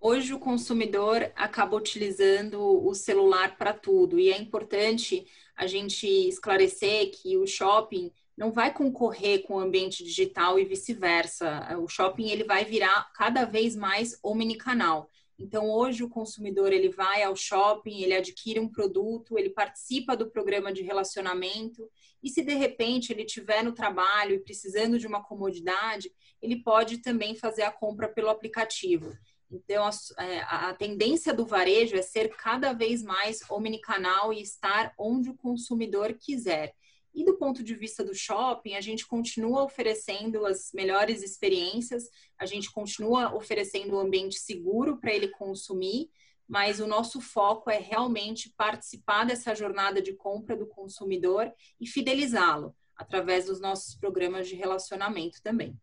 Hoje 0.00 0.34
o 0.34 0.38
consumidor 0.40 1.30
acaba 1.36 1.76
utilizando 1.76 2.60
o 2.60 2.92
celular 2.94 3.56
para 3.56 3.72
tudo 3.72 4.18
e 4.18 4.32
é 4.32 4.38
importante 4.40 5.24
a 5.56 5.68
gente 5.68 6.04
esclarecer 6.04 7.12
que 7.12 7.36
o 7.36 7.46
shopping 7.46 8.10
não 8.36 8.50
vai 8.50 8.74
concorrer 8.74 9.44
com 9.46 9.54
o 9.54 9.60
ambiente 9.60 10.02
digital 10.02 10.58
e 10.58 10.64
vice-versa. 10.64 11.78
O 11.78 11.86
shopping 11.86 12.28
ele 12.28 12.42
vai 12.42 12.64
virar 12.64 13.08
cada 13.14 13.44
vez 13.44 13.76
mais 13.76 14.18
omnicanal. 14.20 15.08
Então, 15.38 15.70
hoje 15.70 16.02
o 16.02 16.08
consumidor 16.08 16.72
ele 16.72 16.88
vai 16.88 17.22
ao 17.22 17.36
shopping, 17.36 18.02
ele 18.02 18.14
adquire 18.14 18.58
um 18.58 18.68
produto, 18.68 19.38
ele 19.38 19.50
participa 19.50 20.16
do 20.16 20.30
programa 20.30 20.72
de 20.72 20.82
relacionamento 20.82 21.90
e 22.22 22.30
se 22.30 22.42
de 22.42 22.54
repente 22.54 23.12
ele 23.12 23.22
estiver 23.22 23.62
no 23.62 23.72
trabalho 23.72 24.34
e 24.34 24.40
precisando 24.40 24.98
de 24.98 25.06
uma 25.06 25.22
comodidade, 25.22 26.10
ele 26.40 26.62
pode 26.62 26.98
também 26.98 27.34
fazer 27.34 27.62
a 27.62 27.70
compra 27.70 28.08
pelo 28.08 28.30
aplicativo. 28.30 29.12
Então, 29.50 29.84
a, 29.84 30.24
é, 30.24 30.40
a, 30.40 30.74
tendência 30.74 31.32
do 31.32 31.46
varejo 31.46 31.96
é 31.96 32.02
ser 32.02 32.34
cada 32.36 32.72
vez 32.72 33.02
mais 33.02 33.40
omnicanal 33.48 34.32
e 34.32 34.40
estar 34.40 34.92
onde 34.98 35.30
o 35.30 35.36
consumidor 35.36 36.14
quiser. 36.14 36.74
E 37.16 37.24
do 37.24 37.38
ponto 37.38 37.64
de 37.64 37.74
vista 37.74 38.04
do 38.04 38.14
shopping, 38.14 38.74
a 38.74 38.80
gente 38.82 39.06
continua 39.06 39.64
oferecendo 39.64 40.44
as 40.44 40.70
melhores 40.74 41.22
experiências, 41.22 42.10
a 42.38 42.44
gente 42.44 42.70
continua 42.70 43.34
oferecendo 43.34 43.96
um 43.96 44.00
ambiente 44.00 44.38
seguro 44.38 44.98
para 44.98 45.14
ele 45.14 45.28
consumir, 45.28 46.10
mas 46.46 46.78
o 46.78 46.86
nosso 46.86 47.18
foco 47.22 47.70
é 47.70 47.78
realmente 47.78 48.52
participar 48.54 49.24
dessa 49.24 49.54
jornada 49.54 50.02
de 50.02 50.12
compra 50.12 50.54
do 50.54 50.66
consumidor 50.66 51.50
e 51.80 51.86
fidelizá-lo 51.86 52.76
através 52.94 53.46
dos 53.46 53.62
nossos 53.62 53.94
programas 53.94 54.46
de 54.46 54.54
relacionamento 54.54 55.40
também. 55.42 55.74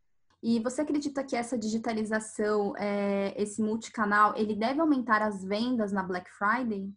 E 0.42 0.60
você 0.60 0.82
acredita 0.82 1.24
que 1.24 1.36
essa 1.36 1.58
digitalização, 1.58 2.78
é, 2.78 3.34
esse 3.42 3.60
multicanal, 3.60 4.36
ele 4.38 4.56
deve 4.56 4.80
aumentar 4.80 5.24
as 5.24 5.44
vendas 5.44 5.92
na 5.92 6.04
Black 6.04 6.30
Friday? 6.30 6.94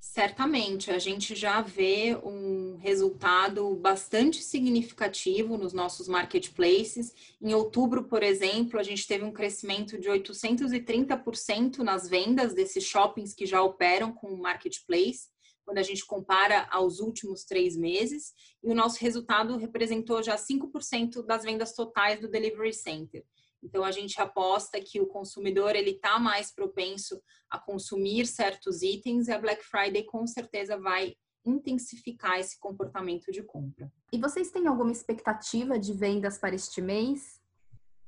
Certamente, 0.00 0.90
a 0.90 0.98
gente 0.98 1.34
já 1.34 1.60
vê 1.60 2.16
um 2.22 2.76
resultado 2.76 3.74
bastante 3.74 4.42
significativo 4.42 5.58
nos 5.58 5.72
nossos 5.72 6.08
marketplaces. 6.08 7.12
Em 7.40 7.52
outubro, 7.52 8.04
por 8.04 8.22
exemplo, 8.22 8.78
a 8.78 8.82
gente 8.82 9.06
teve 9.06 9.24
um 9.24 9.32
crescimento 9.32 9.98
de 9.98 10.08
830% 10.08 11.78
nas 11.78 12.08
vendas 12.08 12.54
desses 12.54 12.84
shoppings 12.84 13.34
que 13.34 13.44
já 13.44 13.62
operam 13.62 14.12
com 14.12 14.28
o 14.28 14.40
marketplace, 14.40 15.28
quando 15.64 15.78
a 15.78 15.82
gente 15.82 16.06
compara 16.06 16.66
aos 16.70 17.00
últimos 17.00 17.44
três 17.44 17.76
meses. 17.76 18.32
E 18.62 18.70
o 18.70 18.74
nosso 18.74 18.98
resultado 19.00 19.56
representou 19.56 20.22
já 20.22 20.36
5% 20.36 21.26
das 21.26 21.42
vendas 21.42 21.74
totais 21.74 22.20
do 22.20 22.28
Delivery 22.28 22.72
Center. 22.72 23.24
Então 23.66 23.84
a 23.84 23.90
gente 23.90 24.20
aposta 24.20 24.80
que 24.80 25.00
o 25.00 25.06
consumidor 25.06 25.74
ele 25.74 25.90
está 25.90 26.18
mais 26.20 26.52
propenso 26.52 27.20
a 27.50 27.58
consumir 27.58 28.26
certos 28.26 28.80
itens 28.80 29.26
e 29.26 29.32
a 29.32 29.38
Black 29.38 29.64
Friday 29.64 30.04
com 30.04 30.24
certeza 30.26 30.78
vai 30.78 31.14
intensificar 31.44 32.38
esse 32.38 32.58
comportamento 32.58 33.30
de 33.32 33.42
compra. 33.42 33.92
E 34.12 34.18
vocês 34.18 34.50
têm 34.50 34.66
alguma 34.66 34.92
expectativa 34.92 35.78
de 35.78 35.92
vendas 35.92 36.38
para 36.38 36.54
este 36.54 36.80
mês? 36.80 37.35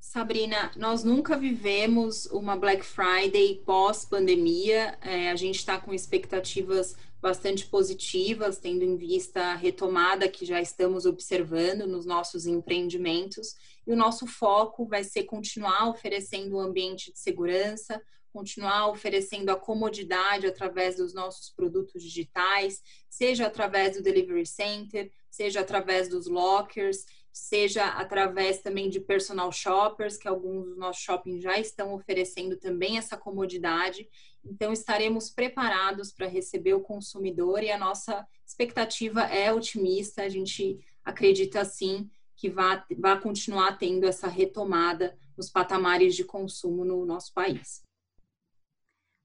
Sabrina, 0.01 0.71
nós 0.77 1.05
nunca 1.05 1.37
vivemos 1.37 2.27
uma 2.27 2.57
Black 2.57 2.85
Friday 2.85 3.63
pós-pandemia. 3.67 4.97
É, 5.03 5.31
a 5.31 5.37
gente 5.37 5.57
está 5.57 5.79
com 5.79 5.93
expectativas 5.93 6.97
bastante 7.21 7.67
positivas, 7.67 8.59
tendo 8.59 8.85
em 8.85 8.97
vista 8.97 9.41
a 9.41 9.55
retomada 9.55 10.29
que 10.29 10.47
já 10.47 10.61
estamos 10.61 11.05
observando 11.05 11.87
nos 11.87 12.07
nossos 12.07 12.47
empreendimentos. 12.47 13.55
E 13.87 13.93
o 13.93 13.97
nosso 13.97 14.27
foco 14.27 14.87
vai 14.87 15.03
ser 15.03 15.25
continuar 15.25 15.89
oferecendo 15.89 16.57
um 16.57 16.61
ambiente 16.61 17.13
de 17.13 17.19
segurança, 17.19 18.01
continuar 18.33 18.89
oferecendo 18.89 19.51
a 19.51 19.57
comodidade 19.57 20.47
através 20.47 20.97
dos 20.97 21.13
nossos 21.13 21.51
produtos 21.51 22.03
digitais, 22.03 22.81
seja 23.11 23.47
através 23.47 23.97
do 23.97 24.03
delivery 24.03 24.47
center, 24.47 25.11
seja 25.29 25.61
através 25.61 26.09
dos 26.09 26.29
lockers, 26.29 27.05
seja 27.39 27.87
através 27.87 28.61
também 28.61 28.91
de 28.91 29.01
personal 29.01 29.53
shoppers, 29.53 30.17
que 30.17 30.27
alguns 30.27 30.67
dos 30.67 30.77
nossos 30.77 31.03
shoppings 31.03 31.43
já 31.43 31.59
estão 31.59 31.95
oferecendo 31.95 32.57
também 32.57 32.99
essa 32.99 33.17
comodidade. 33.17 34.09
Então, 34.45 34.73
estaremos 34.73 35.31
preparados 35.31 36.13
para 36.13 36.27
receber 36.27 36.75
o 36.75 36.81
consumidor 36.81 37.63
e 37.63 37.71
a 37.71 37.79
nossa 37.79 38.27
expectativa 38.45 39.23
é 39.23 39.53
otimista. 39.53 40.23
A 40.23 40.29
gente 40.29 40.79
acredita, 41.05 41.65
sim, 41.65 42.11
que 42.37 42.51
vai, 42.51 42.83
continuar 43.23 43.79
tendo 43.79 44.05
essa 44.05 44.29
retomada 44.29 45.17
nos 45.37 45.49
patamares 45.49 46.15
de 46.15 46.25
consumo 46.25 46.85
no 46.85 47.07
nosso 47.07 47.33
país. 47.33 47.88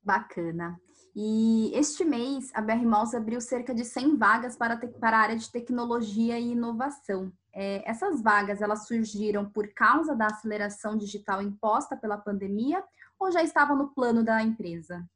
Bacana. 0.04 0.80
E 1.16 1.72
este 1.76 2.04
mês, 2.04 2.50
a 2.56 2.62
BR 2.62 2.84
Malls 2.86 3.14
abriu 3.14 3.40
cerca 3.40 3.74
de 3.74 3.86
100 3.86 4.18
vagas 4.18 4.56
para, 4.56 4.76
te, 4.78 4.88
para 4.88 5.18
a 5.18 5.22
área 5.22 5.36
de 5.36 5.50
tecnologia 5.52 6.40
e 6.40 6.52
inovação. 6.52 7.32
É, 7.54 7.88
essas 7.88 8.22
vagas, 8.22 8.62
elas 8.62 8.88
surgiram 8.88 9.48
por 9.48 9.68
causa 9.74 10.16
da 10.16 10.26
aceleração 10.26 10.98
digital 10.98 11.40
imposta 11.42 11.96
pela 11.96 12.18
pandemia 12.18 12.84
ou 13.20 13.32
já 13.32 13.44
estavam 13.44 13.78
no 13.78 13.90
plano 13.90 14.24
da 14.24 14.42
empresa? 14.42 15.08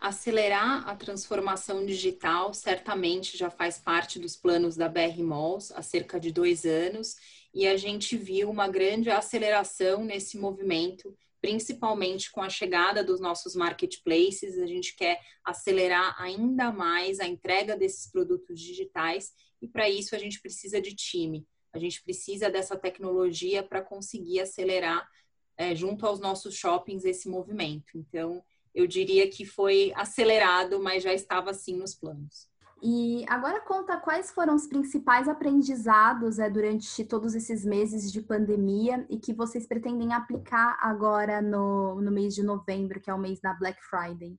Acelerar 0.00 0.88
a 0.88 0.96
transformação 0.96 1.84
digital 1.84 2.52
certamente 2.54 3.36
já 3.36 3.50
faz 3.50 3.78
parte 3.78 4.18
dos 4.18 4.34
planos 4.34 4.76
da 4.76 4.88
BR 4.88 5.22
Malls 5.22 5.70
há 5.76 5.82
cerca 5.82 6.18
de 6.18 6.32
dois 6.32 6.64
anos 6.64 7.16
e 7.54 7.66
a 7.66 7.76
gente 7.76 8.16
viu 8.16 8.50
uma 8.50 8.66
grande 8.66 9.10
aceleração 9.10 10.04
nesse 10.04 10.38
movimento, 10.38 11.14
principalmente 11.42 12.30
com 12.30 12.40
a 12.40 12.48
chegada 12.48 13.02
dos 13.02 13.20
nossos 13.20 13.56
marketplaces. 13.56 14.58
A 14.58 14.66
gente 14.66 14.94
quer 14.94 15.20
acelerar 15.44 16.14
ainda 16.22 16.70
mais 16.70 17.18
a 17.18 17.26
entrega 17.26 17.76
desses 17.76 18.10
produtos 18.10 18.60
digitais 18.60 19.32
e 19.60 19.66
para 19.66 19.90
isso 19.90 20.14
a 20.14 20.18
gente 20.18 20.40
precisa 20.40 20.80
de 20.80 20.94
time. 20.94 21.44
A 21.72 21.78
gente 21.78 22.02
precisa 22.02 22.48
dessa 22.48 22.76
tecnologia 22.78 23.62
para 23.62 23.82
conseguir 23.82 24.38
acelerar 24.40 25.06
é, 25.56 25.74
junto 25.74 26.06
aos 26.06 26.20
nossos 26.20 26.54
shoppings 26.54 27.04
esse 27.04 27.28
movimento. 27.28 27.96
Então, 27.96 28.42
eu 28.72 28.86
diria 28.86 29.28
que 29.28 29.44
foi 29.44 29.92
acelerado, 29.96 30.80
mas 30.80 31.02
já 31.02 31.12
estava 31.12 31.50
assim 31.50 31.76
nos 31.76 31.94
planos. 31.94 32.48
E 32.84 33.24
agora 33.28 33.60
conta 33.60 33.96
quais 33.96 34.32
foram 34.32 34.56
os 34.56 34.66
principais 34.66 35.28
aprendizados 35.28 36.40
é, 36.40 36.50
durante 36.50 37.04
todos 37.04 37.32
esses 37.32 37.64
meses 37.64 38.10
de 38.10 38.20
pandemia 38.20 39.06
e 39.08 39.18
que 39.18 39.32
vocês 39.32 39.68
pretendem 39.68 40.12
aplicar 40.12 40.76
agora 40.80 41.40
no, 41.40 42.00
no 42.00 42.10
mês 42.10 42.34
de 42.34 42.42
novembro, 42.42 43.00
que 43.00 43.08
é 43.08 43.14
o 43.14 43.18
mês 43.18 43.40
da 43.40 43.54
Black 43.54 43.78
Friday. 43.84 44.34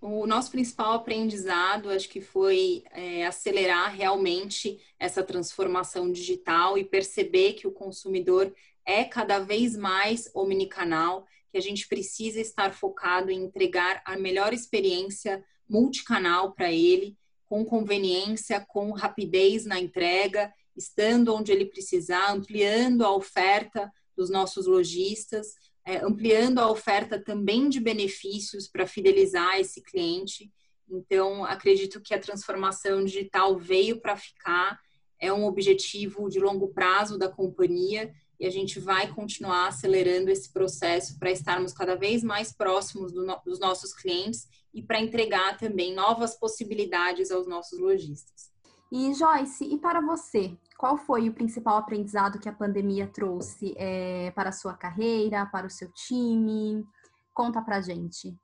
O 0.00 0.26
nosso 0.26 0.50
principal 0.50 0.94
aprendizado, 0.94 1.88
acho 1.88 2.08
que 2.08 2.20
foi 2.20 2.82
é, 2.90 3.24
acelerar 3.24 3.94
realmente 3.94 4.80
essa 4.98 5.22
transformação 5.22 6.10
digital 6.10 6.76
e 6.76 6.84
perceber 6.84 7.52
que 7.52 7.68
o 7.68 7.72
consumidor 7.72 8.52
é 8.84 9.04
cada 9.04 9.38
vez 9.38 9.76
mais 9.76 10.28
omnicanal, 10.34 11.24
que 11.52 11.56
a 11.56 11.62
gente 11.62 11.86
precisa 11.86 12.40
estar 12.40 12.74
focado 12.74 13.30
em 13.30 13.44
entregar 13.44 14.02
a 14.04 14.16
melhor 14.18 14.52
experiência 14.52 15.44
multicanal 15.68 16.52
para 16.52 16.72
ele, 16.72 17.16
com 17.48 17.64
conveniência, 17.64 18.64
com 18.68 18.92
rapidez 18.92 19.64
na 19.64 19.78
entrega, 19.78 20.52
estando 20.76 21.34
onde 21.34 21.52
ele 21.52 21.66
precisar, 21.66 22.32
ampliando 22.32 23.04
a 23.04 23.14
oferta 23.14 23.90
dos 24.16 24.30
nossos 24.30 24.66
lojistas, 24.66 25.54
é, 25.84 25.98
ampliando 25.98 26.58
a 26.58 26.70
oferta 26.70 27.22
também 27.22 27.68
de 27.68 27.78
benefícios 27.78 28.68
para 28.68 28.86
fidelizar 28.86 29.58
esse 29.60 29.80
cliente. 29.80 30.50
Então, 30.90 31.44
acredito 31.44 32.00
que 32.00 32.14
a 32.14 32.18
transformação 32.18 33.04
digital 33.04 33.56
veio 33.56 34.00
para 34.00 34.16
ficar, 34.16 34.80
é 35.20 35.32
um 35.32 35.46
objetivo 35.46 36.28
de 36.28 36.40
longo 36.40 36.68
prazo 36.68 37.16
da 37.16 37.28
companhia 37.28 38.12
e 38.38 38.46
a 38.46 38.50
gente 38.50 38.78
vai 38.78 39.12
continuar 39.12 39.68
acelerando 39.68 40.30
esse 40.30 40.52
processo 40.52 41.18
para 41.18 41.30
estarmos 41.30 41.72
cada 41.72 41.94
vez 41.94 42.22
mais 42.22 42.52
próximos 42.52 43.12
do 43.12 43.24
no, 43.24 43.40
dos 43.44 43.58
nossos 43.58 43.94
clientes 43.94 44.46
e 44.76 44.82
para 44.82 45.00
entregar 45.00 45.56
também 45.56 45.94
novas 45.94 46.38
possibilidades 46.38 47.30
aos 47.30 47.46
nossos 47.46 47.78
lojistas. 47.78 48.52
E 48.92 49.14
Joyce, 49.14 49.64
e 49.64 49.78
para 49.78 50.02
você, 50.02 50.54
qual 50.76 50.98
foi 50.98 51.30
o 51.30 51.32
principal 51.32 51.78
aprendizado 51.78 52.38
que 52.38 52.48
a 52.48 52.52
pandemia 52.52 53.06
trouxe 53.06 53.74
é, 53.78 54.30
para 54.32 54.50
a 54.50 54.52
sua 54.52 54.74
carreira, 54.74 55.46
para 55.46 55.66
o 55.66 55.70
seu 55.70 55.90
time? 55.92 56.84
Conta 57.32 57.62
para 57.62 57.80
gente. 57.80 58.36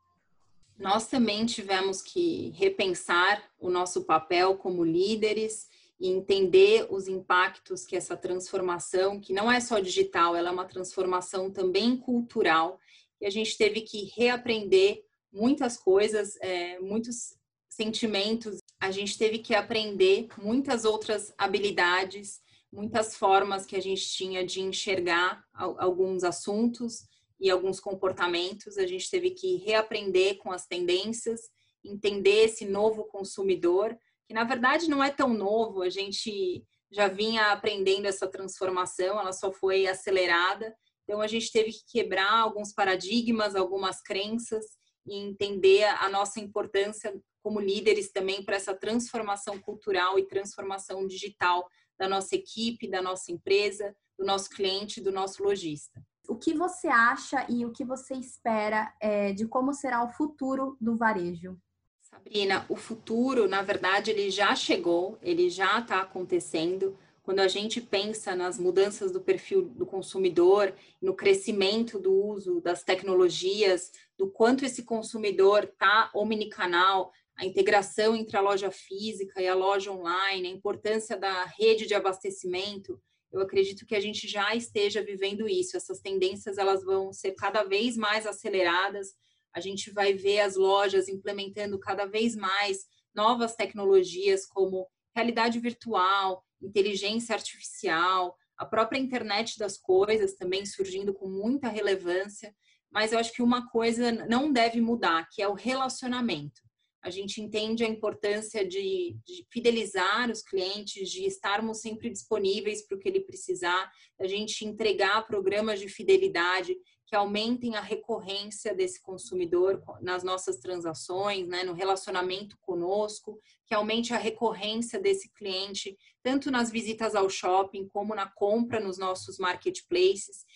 Nós 0.78 1.06
também 1.06 1.44
tivemos 1.44 2.00
que 2.00 2.50
repensar 2.56 3.44
o 3.60 3.68
nosso 3.68 4.04
papel 4.04 4.56
como 4.56 4.82
líderes 4.82 5.68
e 6.00 6.08
entender 6.08 6.86
os 6.90 7.08
impactos 7.08 7.84
que 7.84 7.94
essa 7.94 8.16
transformação, 8.16 9.20
que 9.20 9.34
não 9.34 9.52
é 9.52 9.60
só 9.60 9.78
digital, 9.78 10.34
ela 10.34 10.48
é 10.48 10.52
uma 10.52 10.64
transformação 10.64 11.50
também 11.50 11.94
cultural, 11.94 12.80
e 13.20 13.26
a 13.26 13.30
gente 13.30 13.56
teve 13.56 13.82
que 13.82 14.10
reaprender 14.16 15.04
muitas 15.32 15.76
coisas, 15.76 16.36
é, 16.40 16.78
muitos 16.78 17.34
sentimentos 17.68 18.58
a 18.82 18.90
gente 18.90 19.16
teve 19.16 19.38
que 19.38 19.54
aprender 19.54 20.26
muitas 20.36 20.84
outras 20.84 21.32
habilidades, 21.38 22.40
muitas 22.72 23.14
formas 23.14 23.64
que 23.64 23.76
a 23.76 23.80
gente 23.80 24.04
tinha 24.08 24.44
de 24.44 24.60
enxergar 24.60 25.44
alguns 25.54 26.24
assuntos 26.24 27.04
e 27.38 27.48
alguns 27.48 27.78
comportamentos. 27.78 28.76
A 28.76 28.84
gente 28.84 29.08
teve 29.08 29.30
que 29.30 29.58
reaprender 29.58 30.38
com 30.38 30.50
as 30.50 30.66
tendências, 30.66 31.42
entender 31.84 32.46
esse 32.46 32.64
novo 32.64 33.04
consumidor, 33.04 33.96
que 34.26 34.34
na 34.34 34.42
verdade 34.42 34.90
não 34.90 35.02
é 35.02 35.10
tão 35.10 35.32
novo, 35.32 35.82
a 35.82 35.88
gente 35.88 36.64
já 36.90 37.06
vinha 37.06 37.52
aprendendo 37.52 38.06
essa 38.06 38.26
transformação, 38.26 39.20
ela 39.20 39.32
só 39.32 39.52
foi 39.52 39.86
acelerada. 39.86 40.74
Então 41.04 41.20
a 41.20 41.28
gente 41.28 41.52
teve 41.52 41.70
que 41.70 41.84
quebrar 41.86 42.32
alguns 42.32 42.72
paradigmas, 42.72 43.54
algumas 43.54 44.02
crenças 44.02 44.64
e 45.06 45.16
entender 45.16 45.84
a 45.84 46.08
nossa 46.08 46.40
importância 46.40 47.14
como 47.42 47.60
líderes 47.60 48.10
também 48.12 48.44
para 48.44 48.56
essa 48.56 48.74
transformação 48.74 49.58
cultural 49.58 50.18
e 50.18 50.26
transformação 50.26 51.06
digital 51.06 51.68
da 51.98 52.08
nossa 52.08 52.34
equipe, 52.34 52.88
da 52.88 53.02
nossa 53.02 53.32
empresa, 53.32 53.94
do 54.18 54.24
nosso 54.24 54.50
cliente, 54.50 55.00
do 55.00 55.10
nosso 55.10 55.42
lojista. 55.42 56.02
O 56.28 56.36
que 56.36 56.54
você 56.54 56.88
acha 56.88 57.44
e 57.48 57.66
o 57.66 57.72
que 57.72 57.84
você 57.84 58.14
espera 58.14 58.94
é, 59.00 59.32
de 59.32 59.46
como 59.46 59.74
será 59.74 60.04
o 60.04 60.12
futuro 60.12 60.76
do 60.80 60.96
varejo? 60.96 61.58
Sabrina, 62.00 62.64
o 62.68 62.76
futuro, 62.76 63.48
na 63.48 63.62
verdade, 63.62 64.10
ele 64.10 64.30
já 64.30 64.54
chegou, 64.54 65.18
ele 65.22 65.48
já 65.50 65.80
está 65.80 66.00
acontecendo. 66.00 66.96
Quando 67.22 67.38
a 67.38 67.46
gente 67.46 67.80
pensa 67.80 68.34
nas 68.34 68.58
mudanças 68.58 69.12
do 69.12 69.20
perfil 69.20 69.62
do 69.62 69.86
consumidor, 69.86 70.74
no 71.00 71.14
crescimento 71.14 71.98
do 71.98 72.12
uso 72.12 72.60
das 72.60 72.82
tecnologias, 72.82 73.92
do 74.18 74.28
quanto 74.28 74.64
esse 74.64 74.82
consumidor 74.82 75.64
está 75.64 76.10
omnicanal, 76.14 77.12
a 77.36 77.46
integração 77.46 78.16
entre 78.16 78.36
a 78.36 78.40
loja 78.40 78.70
física 78.70 79.40
e 79.40 79.46
a 79.46 79.54
loja 79.54 79.92
online, 79.92 80.48
a 80.48 80.50
importância 80.50 81.16
da 81.16 81.44
rede 81.44 81.86
de 81.86 81.94
abastecimento, 81.94 83.00
eu 83.32 83.40
acredito 83.40 83.86
que 83.86 83.94
a 83.94 84.00
gente 84.00 84.28
já 84.28 84.54
esteja 84.54 85.02
vivendo 85.02 85.48
isso. 85.48 85.76
Essas 85.76 86.00
tendências 86.00 86.58
elas 86.58 86.84
vão 86.84 87.12
ser 87.12 87.32
cada 87.32 87.62
vez 87.62 87.96
mais 87.96 88.26
aceleradas. 88.26 89.14
A 89.54 89.60
gente 89.60 89.90
vai 89.90 90.12
ver 90.12 90.40
as 90.40 90.54
lojas 90.54 91.08
implementando 91.08 91.78
cada 91.78 92.04
vez 92.04 92.36
mais 92.36 92.84
novas 93.14 93.54
tecnologias 93.54 94.44
como 94.46 94.86
realidade 95.14 95.58
virtual, 95.58 96.44
inteligência 96.62 97.34
artificial, 97.34 98.36
a 98.56 98.64
própria 98.64 98.98
internet 98.98 99.58
das 99.58 99.76
coisas 99.76 100.34
também 100.34 100.64
surgindo 100.64 101.12
com 101.12 101.28
muita 101.28 101.68
relevância. 101.68 102.54
Mas 102.90 103.12
eu 103.12 103.18
acho 103.18 103.32
que 103.32 103.42
uma 103.42 103.68
coisa 103.70 104.12
não 104.12 104.52
deve 104.52 104.80
mudar, 104.80 105.28
que 105.30 105.42
é 105.42 105.48
o 105.48 105.54
relacionamento 105.54 106.60
a 107.02 107.10
gente 107.10 107.42
entende 107.42 107.84
a 107.84 107.88
importância 107.88 108.64
de, 108.64 109.16
de, 109.26 109.44
fidelizar 109.50 110.30
os 110.30 110.40
clientes, 110.40 111.10
de 111.10 111.26
estarmos 111.26 111.80
sempre 111.80 112.08
disponíveis 112.08 112.86
para 112.86 112.96
o 112.96 113.00
que 113.00 113.08
ele 113.08 113.20
precisar, 113.20 113.90
a 114.20 114.26
gente 114.26 114.64
entregar 114.64 115.26
programas 115.26 115.80
de 115.80 115.88
fidelidade 115.88 116.76
que 117.12 117.16
aumentem 117.16 117.76
a 117.76 117.80
recorrência 117.82 118.74
desse 118.74 119.02
consumidor 119.02 119.82
nas 120.00 120.24
nossas 120.24 120.56
transações, 120.56 121.46
né, 121.46 121.62
no 121.62 121.74
relacionamento 121.74 122.56
conosco, 122.62 123.38
que 123.66 123.74
aumente 123.74 124.14
a 124.14 124.16
recorrência 124.16 124.98
desse 124.98 125.28
cliente, 125.28 125.94
tanto 126.22 126.50
nas 126.50 126.70
visitas 126.70 127.14
ao 127.14 127.28
shopping 127.28 127.86
como 127.86 128.14
na 128.14 128.26
compra 128.30 128.80
nos 128.80 128.96
nossos 128.96 129.36
marketplaces. 129.36 130.46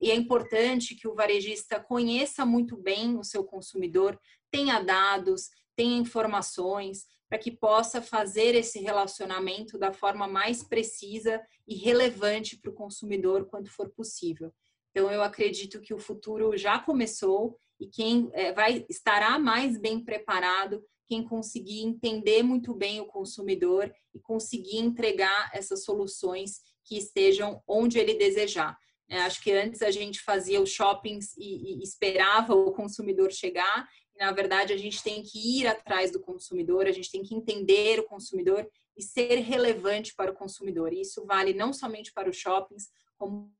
E 0.00 0.08
é 0.08 0.14
importante 0.14 0.94
que 0.94 1.08
o 1.08 1.16
varejista 1.16 1.80
conheça 1.80 2.46
muito 2.46 2.76
bem 2.76 3.18
o 3.18 3.24
seu 3.24 3.42
consumidor, 3.42 4.16
tenha 4.52 4.80
dados, 4.80 5.48
tenha 5.74 5.98
informações, 5.98 7.08
para 7.28 7.40
que 7.40 7.50
possa 7.50 8.00
fazer 8.00 8.54
esse 8.54 8.78
relacionamento 8.78 9.76
da 9.76 9.92
forma 9.92 10.28
mais 10.28 10.62
precisa 10.62 11.42
e 11.66 11.74
relevante 11.74 12.56
para 12.56 12.70
o 12.70 12.74
consumidor 12.74 13.46
quanto 13.46 13.68
for 13.68 13.90
possível. 13.90 14.54
Então, 14.94 15.10
eu 15.10 15.22
acredito 15.22 15.80
que 15.80 15.92
o 15.92 15.98
futuro 15.98 16.56
já 16.56 16.78
começou 16.78 17.56
e 17.80 17.86
quem 17.86 18.30
é, 18.32 18.52
vai 18.52 18.86
estará 18.88 19.38
mais 19.38 19.76
bem 19.76 19.98
preparado 20.04 20.84
quem 21.06 21.22
conseguir 21.22 21.82
entender 21.82 22.42
muito 22.42 22.72
bem 22.72 23.00
o 23.00 23.06
consumidor 23.06 23.92
e 24.14 24.20
conseguir 24.20 24.78
entregar 24.78 25.50
essas 25.52 25.84
soluções 25.84 26.60
que 26.84 26.96
estejam 26.96 27.62
onde 27.66 27.98
ele 27.98 28.14
desejar. 28.14 28.78
É, 29.10 29.18
acho 29.20 29.42
que 29.42 29.52
antes 29.52 29.82
a 29.82 29.90
gente 29.90 30.22
fazia 30.22 30.62
os 30.62 30.70
shoppings 30.70 31.36
e, 31.36 31.78
e 31.78 31.82
esperava 31.82 32.54
o 32.54 32.72
consumidor 32.72 33.30
chegar 33.32 33.86
na 34.18 34.30
verdade, 34.30 34.72
a 34.72 34.76
gente 34.76 35.02
tem 35.02 35.22
que 35.22 35.60
ir 35.60 35.66
atrás 35.66 36.10
do 36.10 36.20
consumidor, 36.20 36.86
a 36.86 36.92
gente 36.92 37.10
tem 37.10 37.22
que 37.22 37.34
entender 37.34 37.98
o 37.98 38.04
consumidor 38.04 38.68
e 38.96 39.02
ser 39.02 39.36
relevante 39.40 40.14
para 40.14 40.30
o 40.30 40.34
consumidor. 40.34 40.92
E 40.92 41.00
isso 41.00 41.24
vale 41.26 41.52
não 41.52 41.72
somente 41.72 42.12
para 42.12 42.30
os 42.30 42.36
shoppings, 42.36 42.88
como 43.18 43.52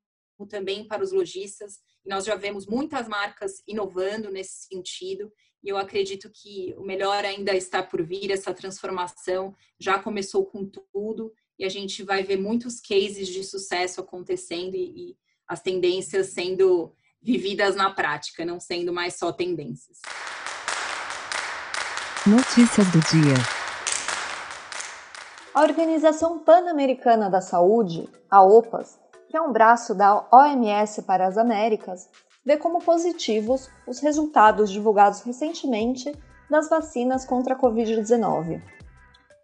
também 0.49 0.87
para 0.87 1.03
os 1.03 1.13
lojistas. 1.13 1.79
E 2.05 2.09
nós 2.09 2.25
já 2.25 2.35
vemos 2.35 2.67
muitas 2.67 3.07
marcas 3.07 3.63
inovando 3.67 4.31
nesse 4.31 4.67
sentido. 4.67 5.33
E 5.63 5.69
eu 5.69 5.77
acredito 5.77 6.31
que 6.31 6.75
o 6.77 6.83
melhor 6.83 7.25
ainda 7.25 7.55
está 7.55 7.83
por 7.83 8.03
vir, 8.03 8.31
essa 8.31 8.53
transformação 8.53 9.55
já 9.79 9.99
começou 9.99 10.45
com 10.45 10.67
tudo. 10.67 11.33
E 11.59 11.65
a 11.65 11.69
gente 11.69 12.03
vai 12.03 12.23
ver 12.23 12.37
muitos 12.37 12.81
cases 12.81 13.29
de 13.29 13.45
sucesso 13.45 14.01
acontecendo 14.01 14.75
e, 14.75 15.11
e 15.11 15.17
as 15.47 15.61
tendências 15.61 16.29
sendo 16.29 16.93
vividas 17.23 17.77
na 17.77 17.91
prática, 17.91 18.45
não 18.45 18.59
sendo 18.59 18.93
mais 18.93 19.15
só 19.15 19.33
tendências. 19.33 20.01
Notícias 22.27 22.91
do 22.91 22.99
dia. 23.01 23.35
A 25.55 25.63
Organização 25.63 26.41
Pan-Americana 26.41 27.31
da 27.31 27.41
Saúde, 27.41 28.09
a 28.29 28.43
OPAS, 28.43 28.99
que 29.35 29.39
é 29.39 29.43
um 29.43 29.51
braço 29.51 29.97
da 29.97 30.25
OMS 30.31 31.03
para 31.03 31.27
as 31.27 31.37
Américas, 31.37 32.09
vê 32.47 32.57
como 32.57 32.79
positivos 32.79 33.69
os 33.85 33.99
resultados 33.99 34.71
divulgados 34.71 35.23
recentemente 35.23 36.17
das 36.49 36.69
vacinas 36.69 37.25
contra 37.25 37.55
a 37.55 37.59
Covid-19. 37.59 38.63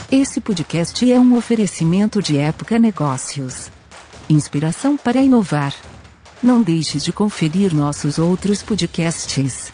Esse 0.09 0.39
podcast 0.39 1.11
é 1.11 1.19
um 1.19 1.35
oferecimento 1.35 2.21
de 2.21 2.37
Época 2.37 2.79
Negócios. 2.79 3.69
Inspiração 4.29 4.95
para 4.95 5.19
inovar. 5.19 5.75
Não 6.41 6.61
deixe 6.61 6.99
de 6.99 7.11
conferir 7.11 7.75
nossos 7.75 8.17
outros 8.17 8.63
podcasts. 8.63 9.73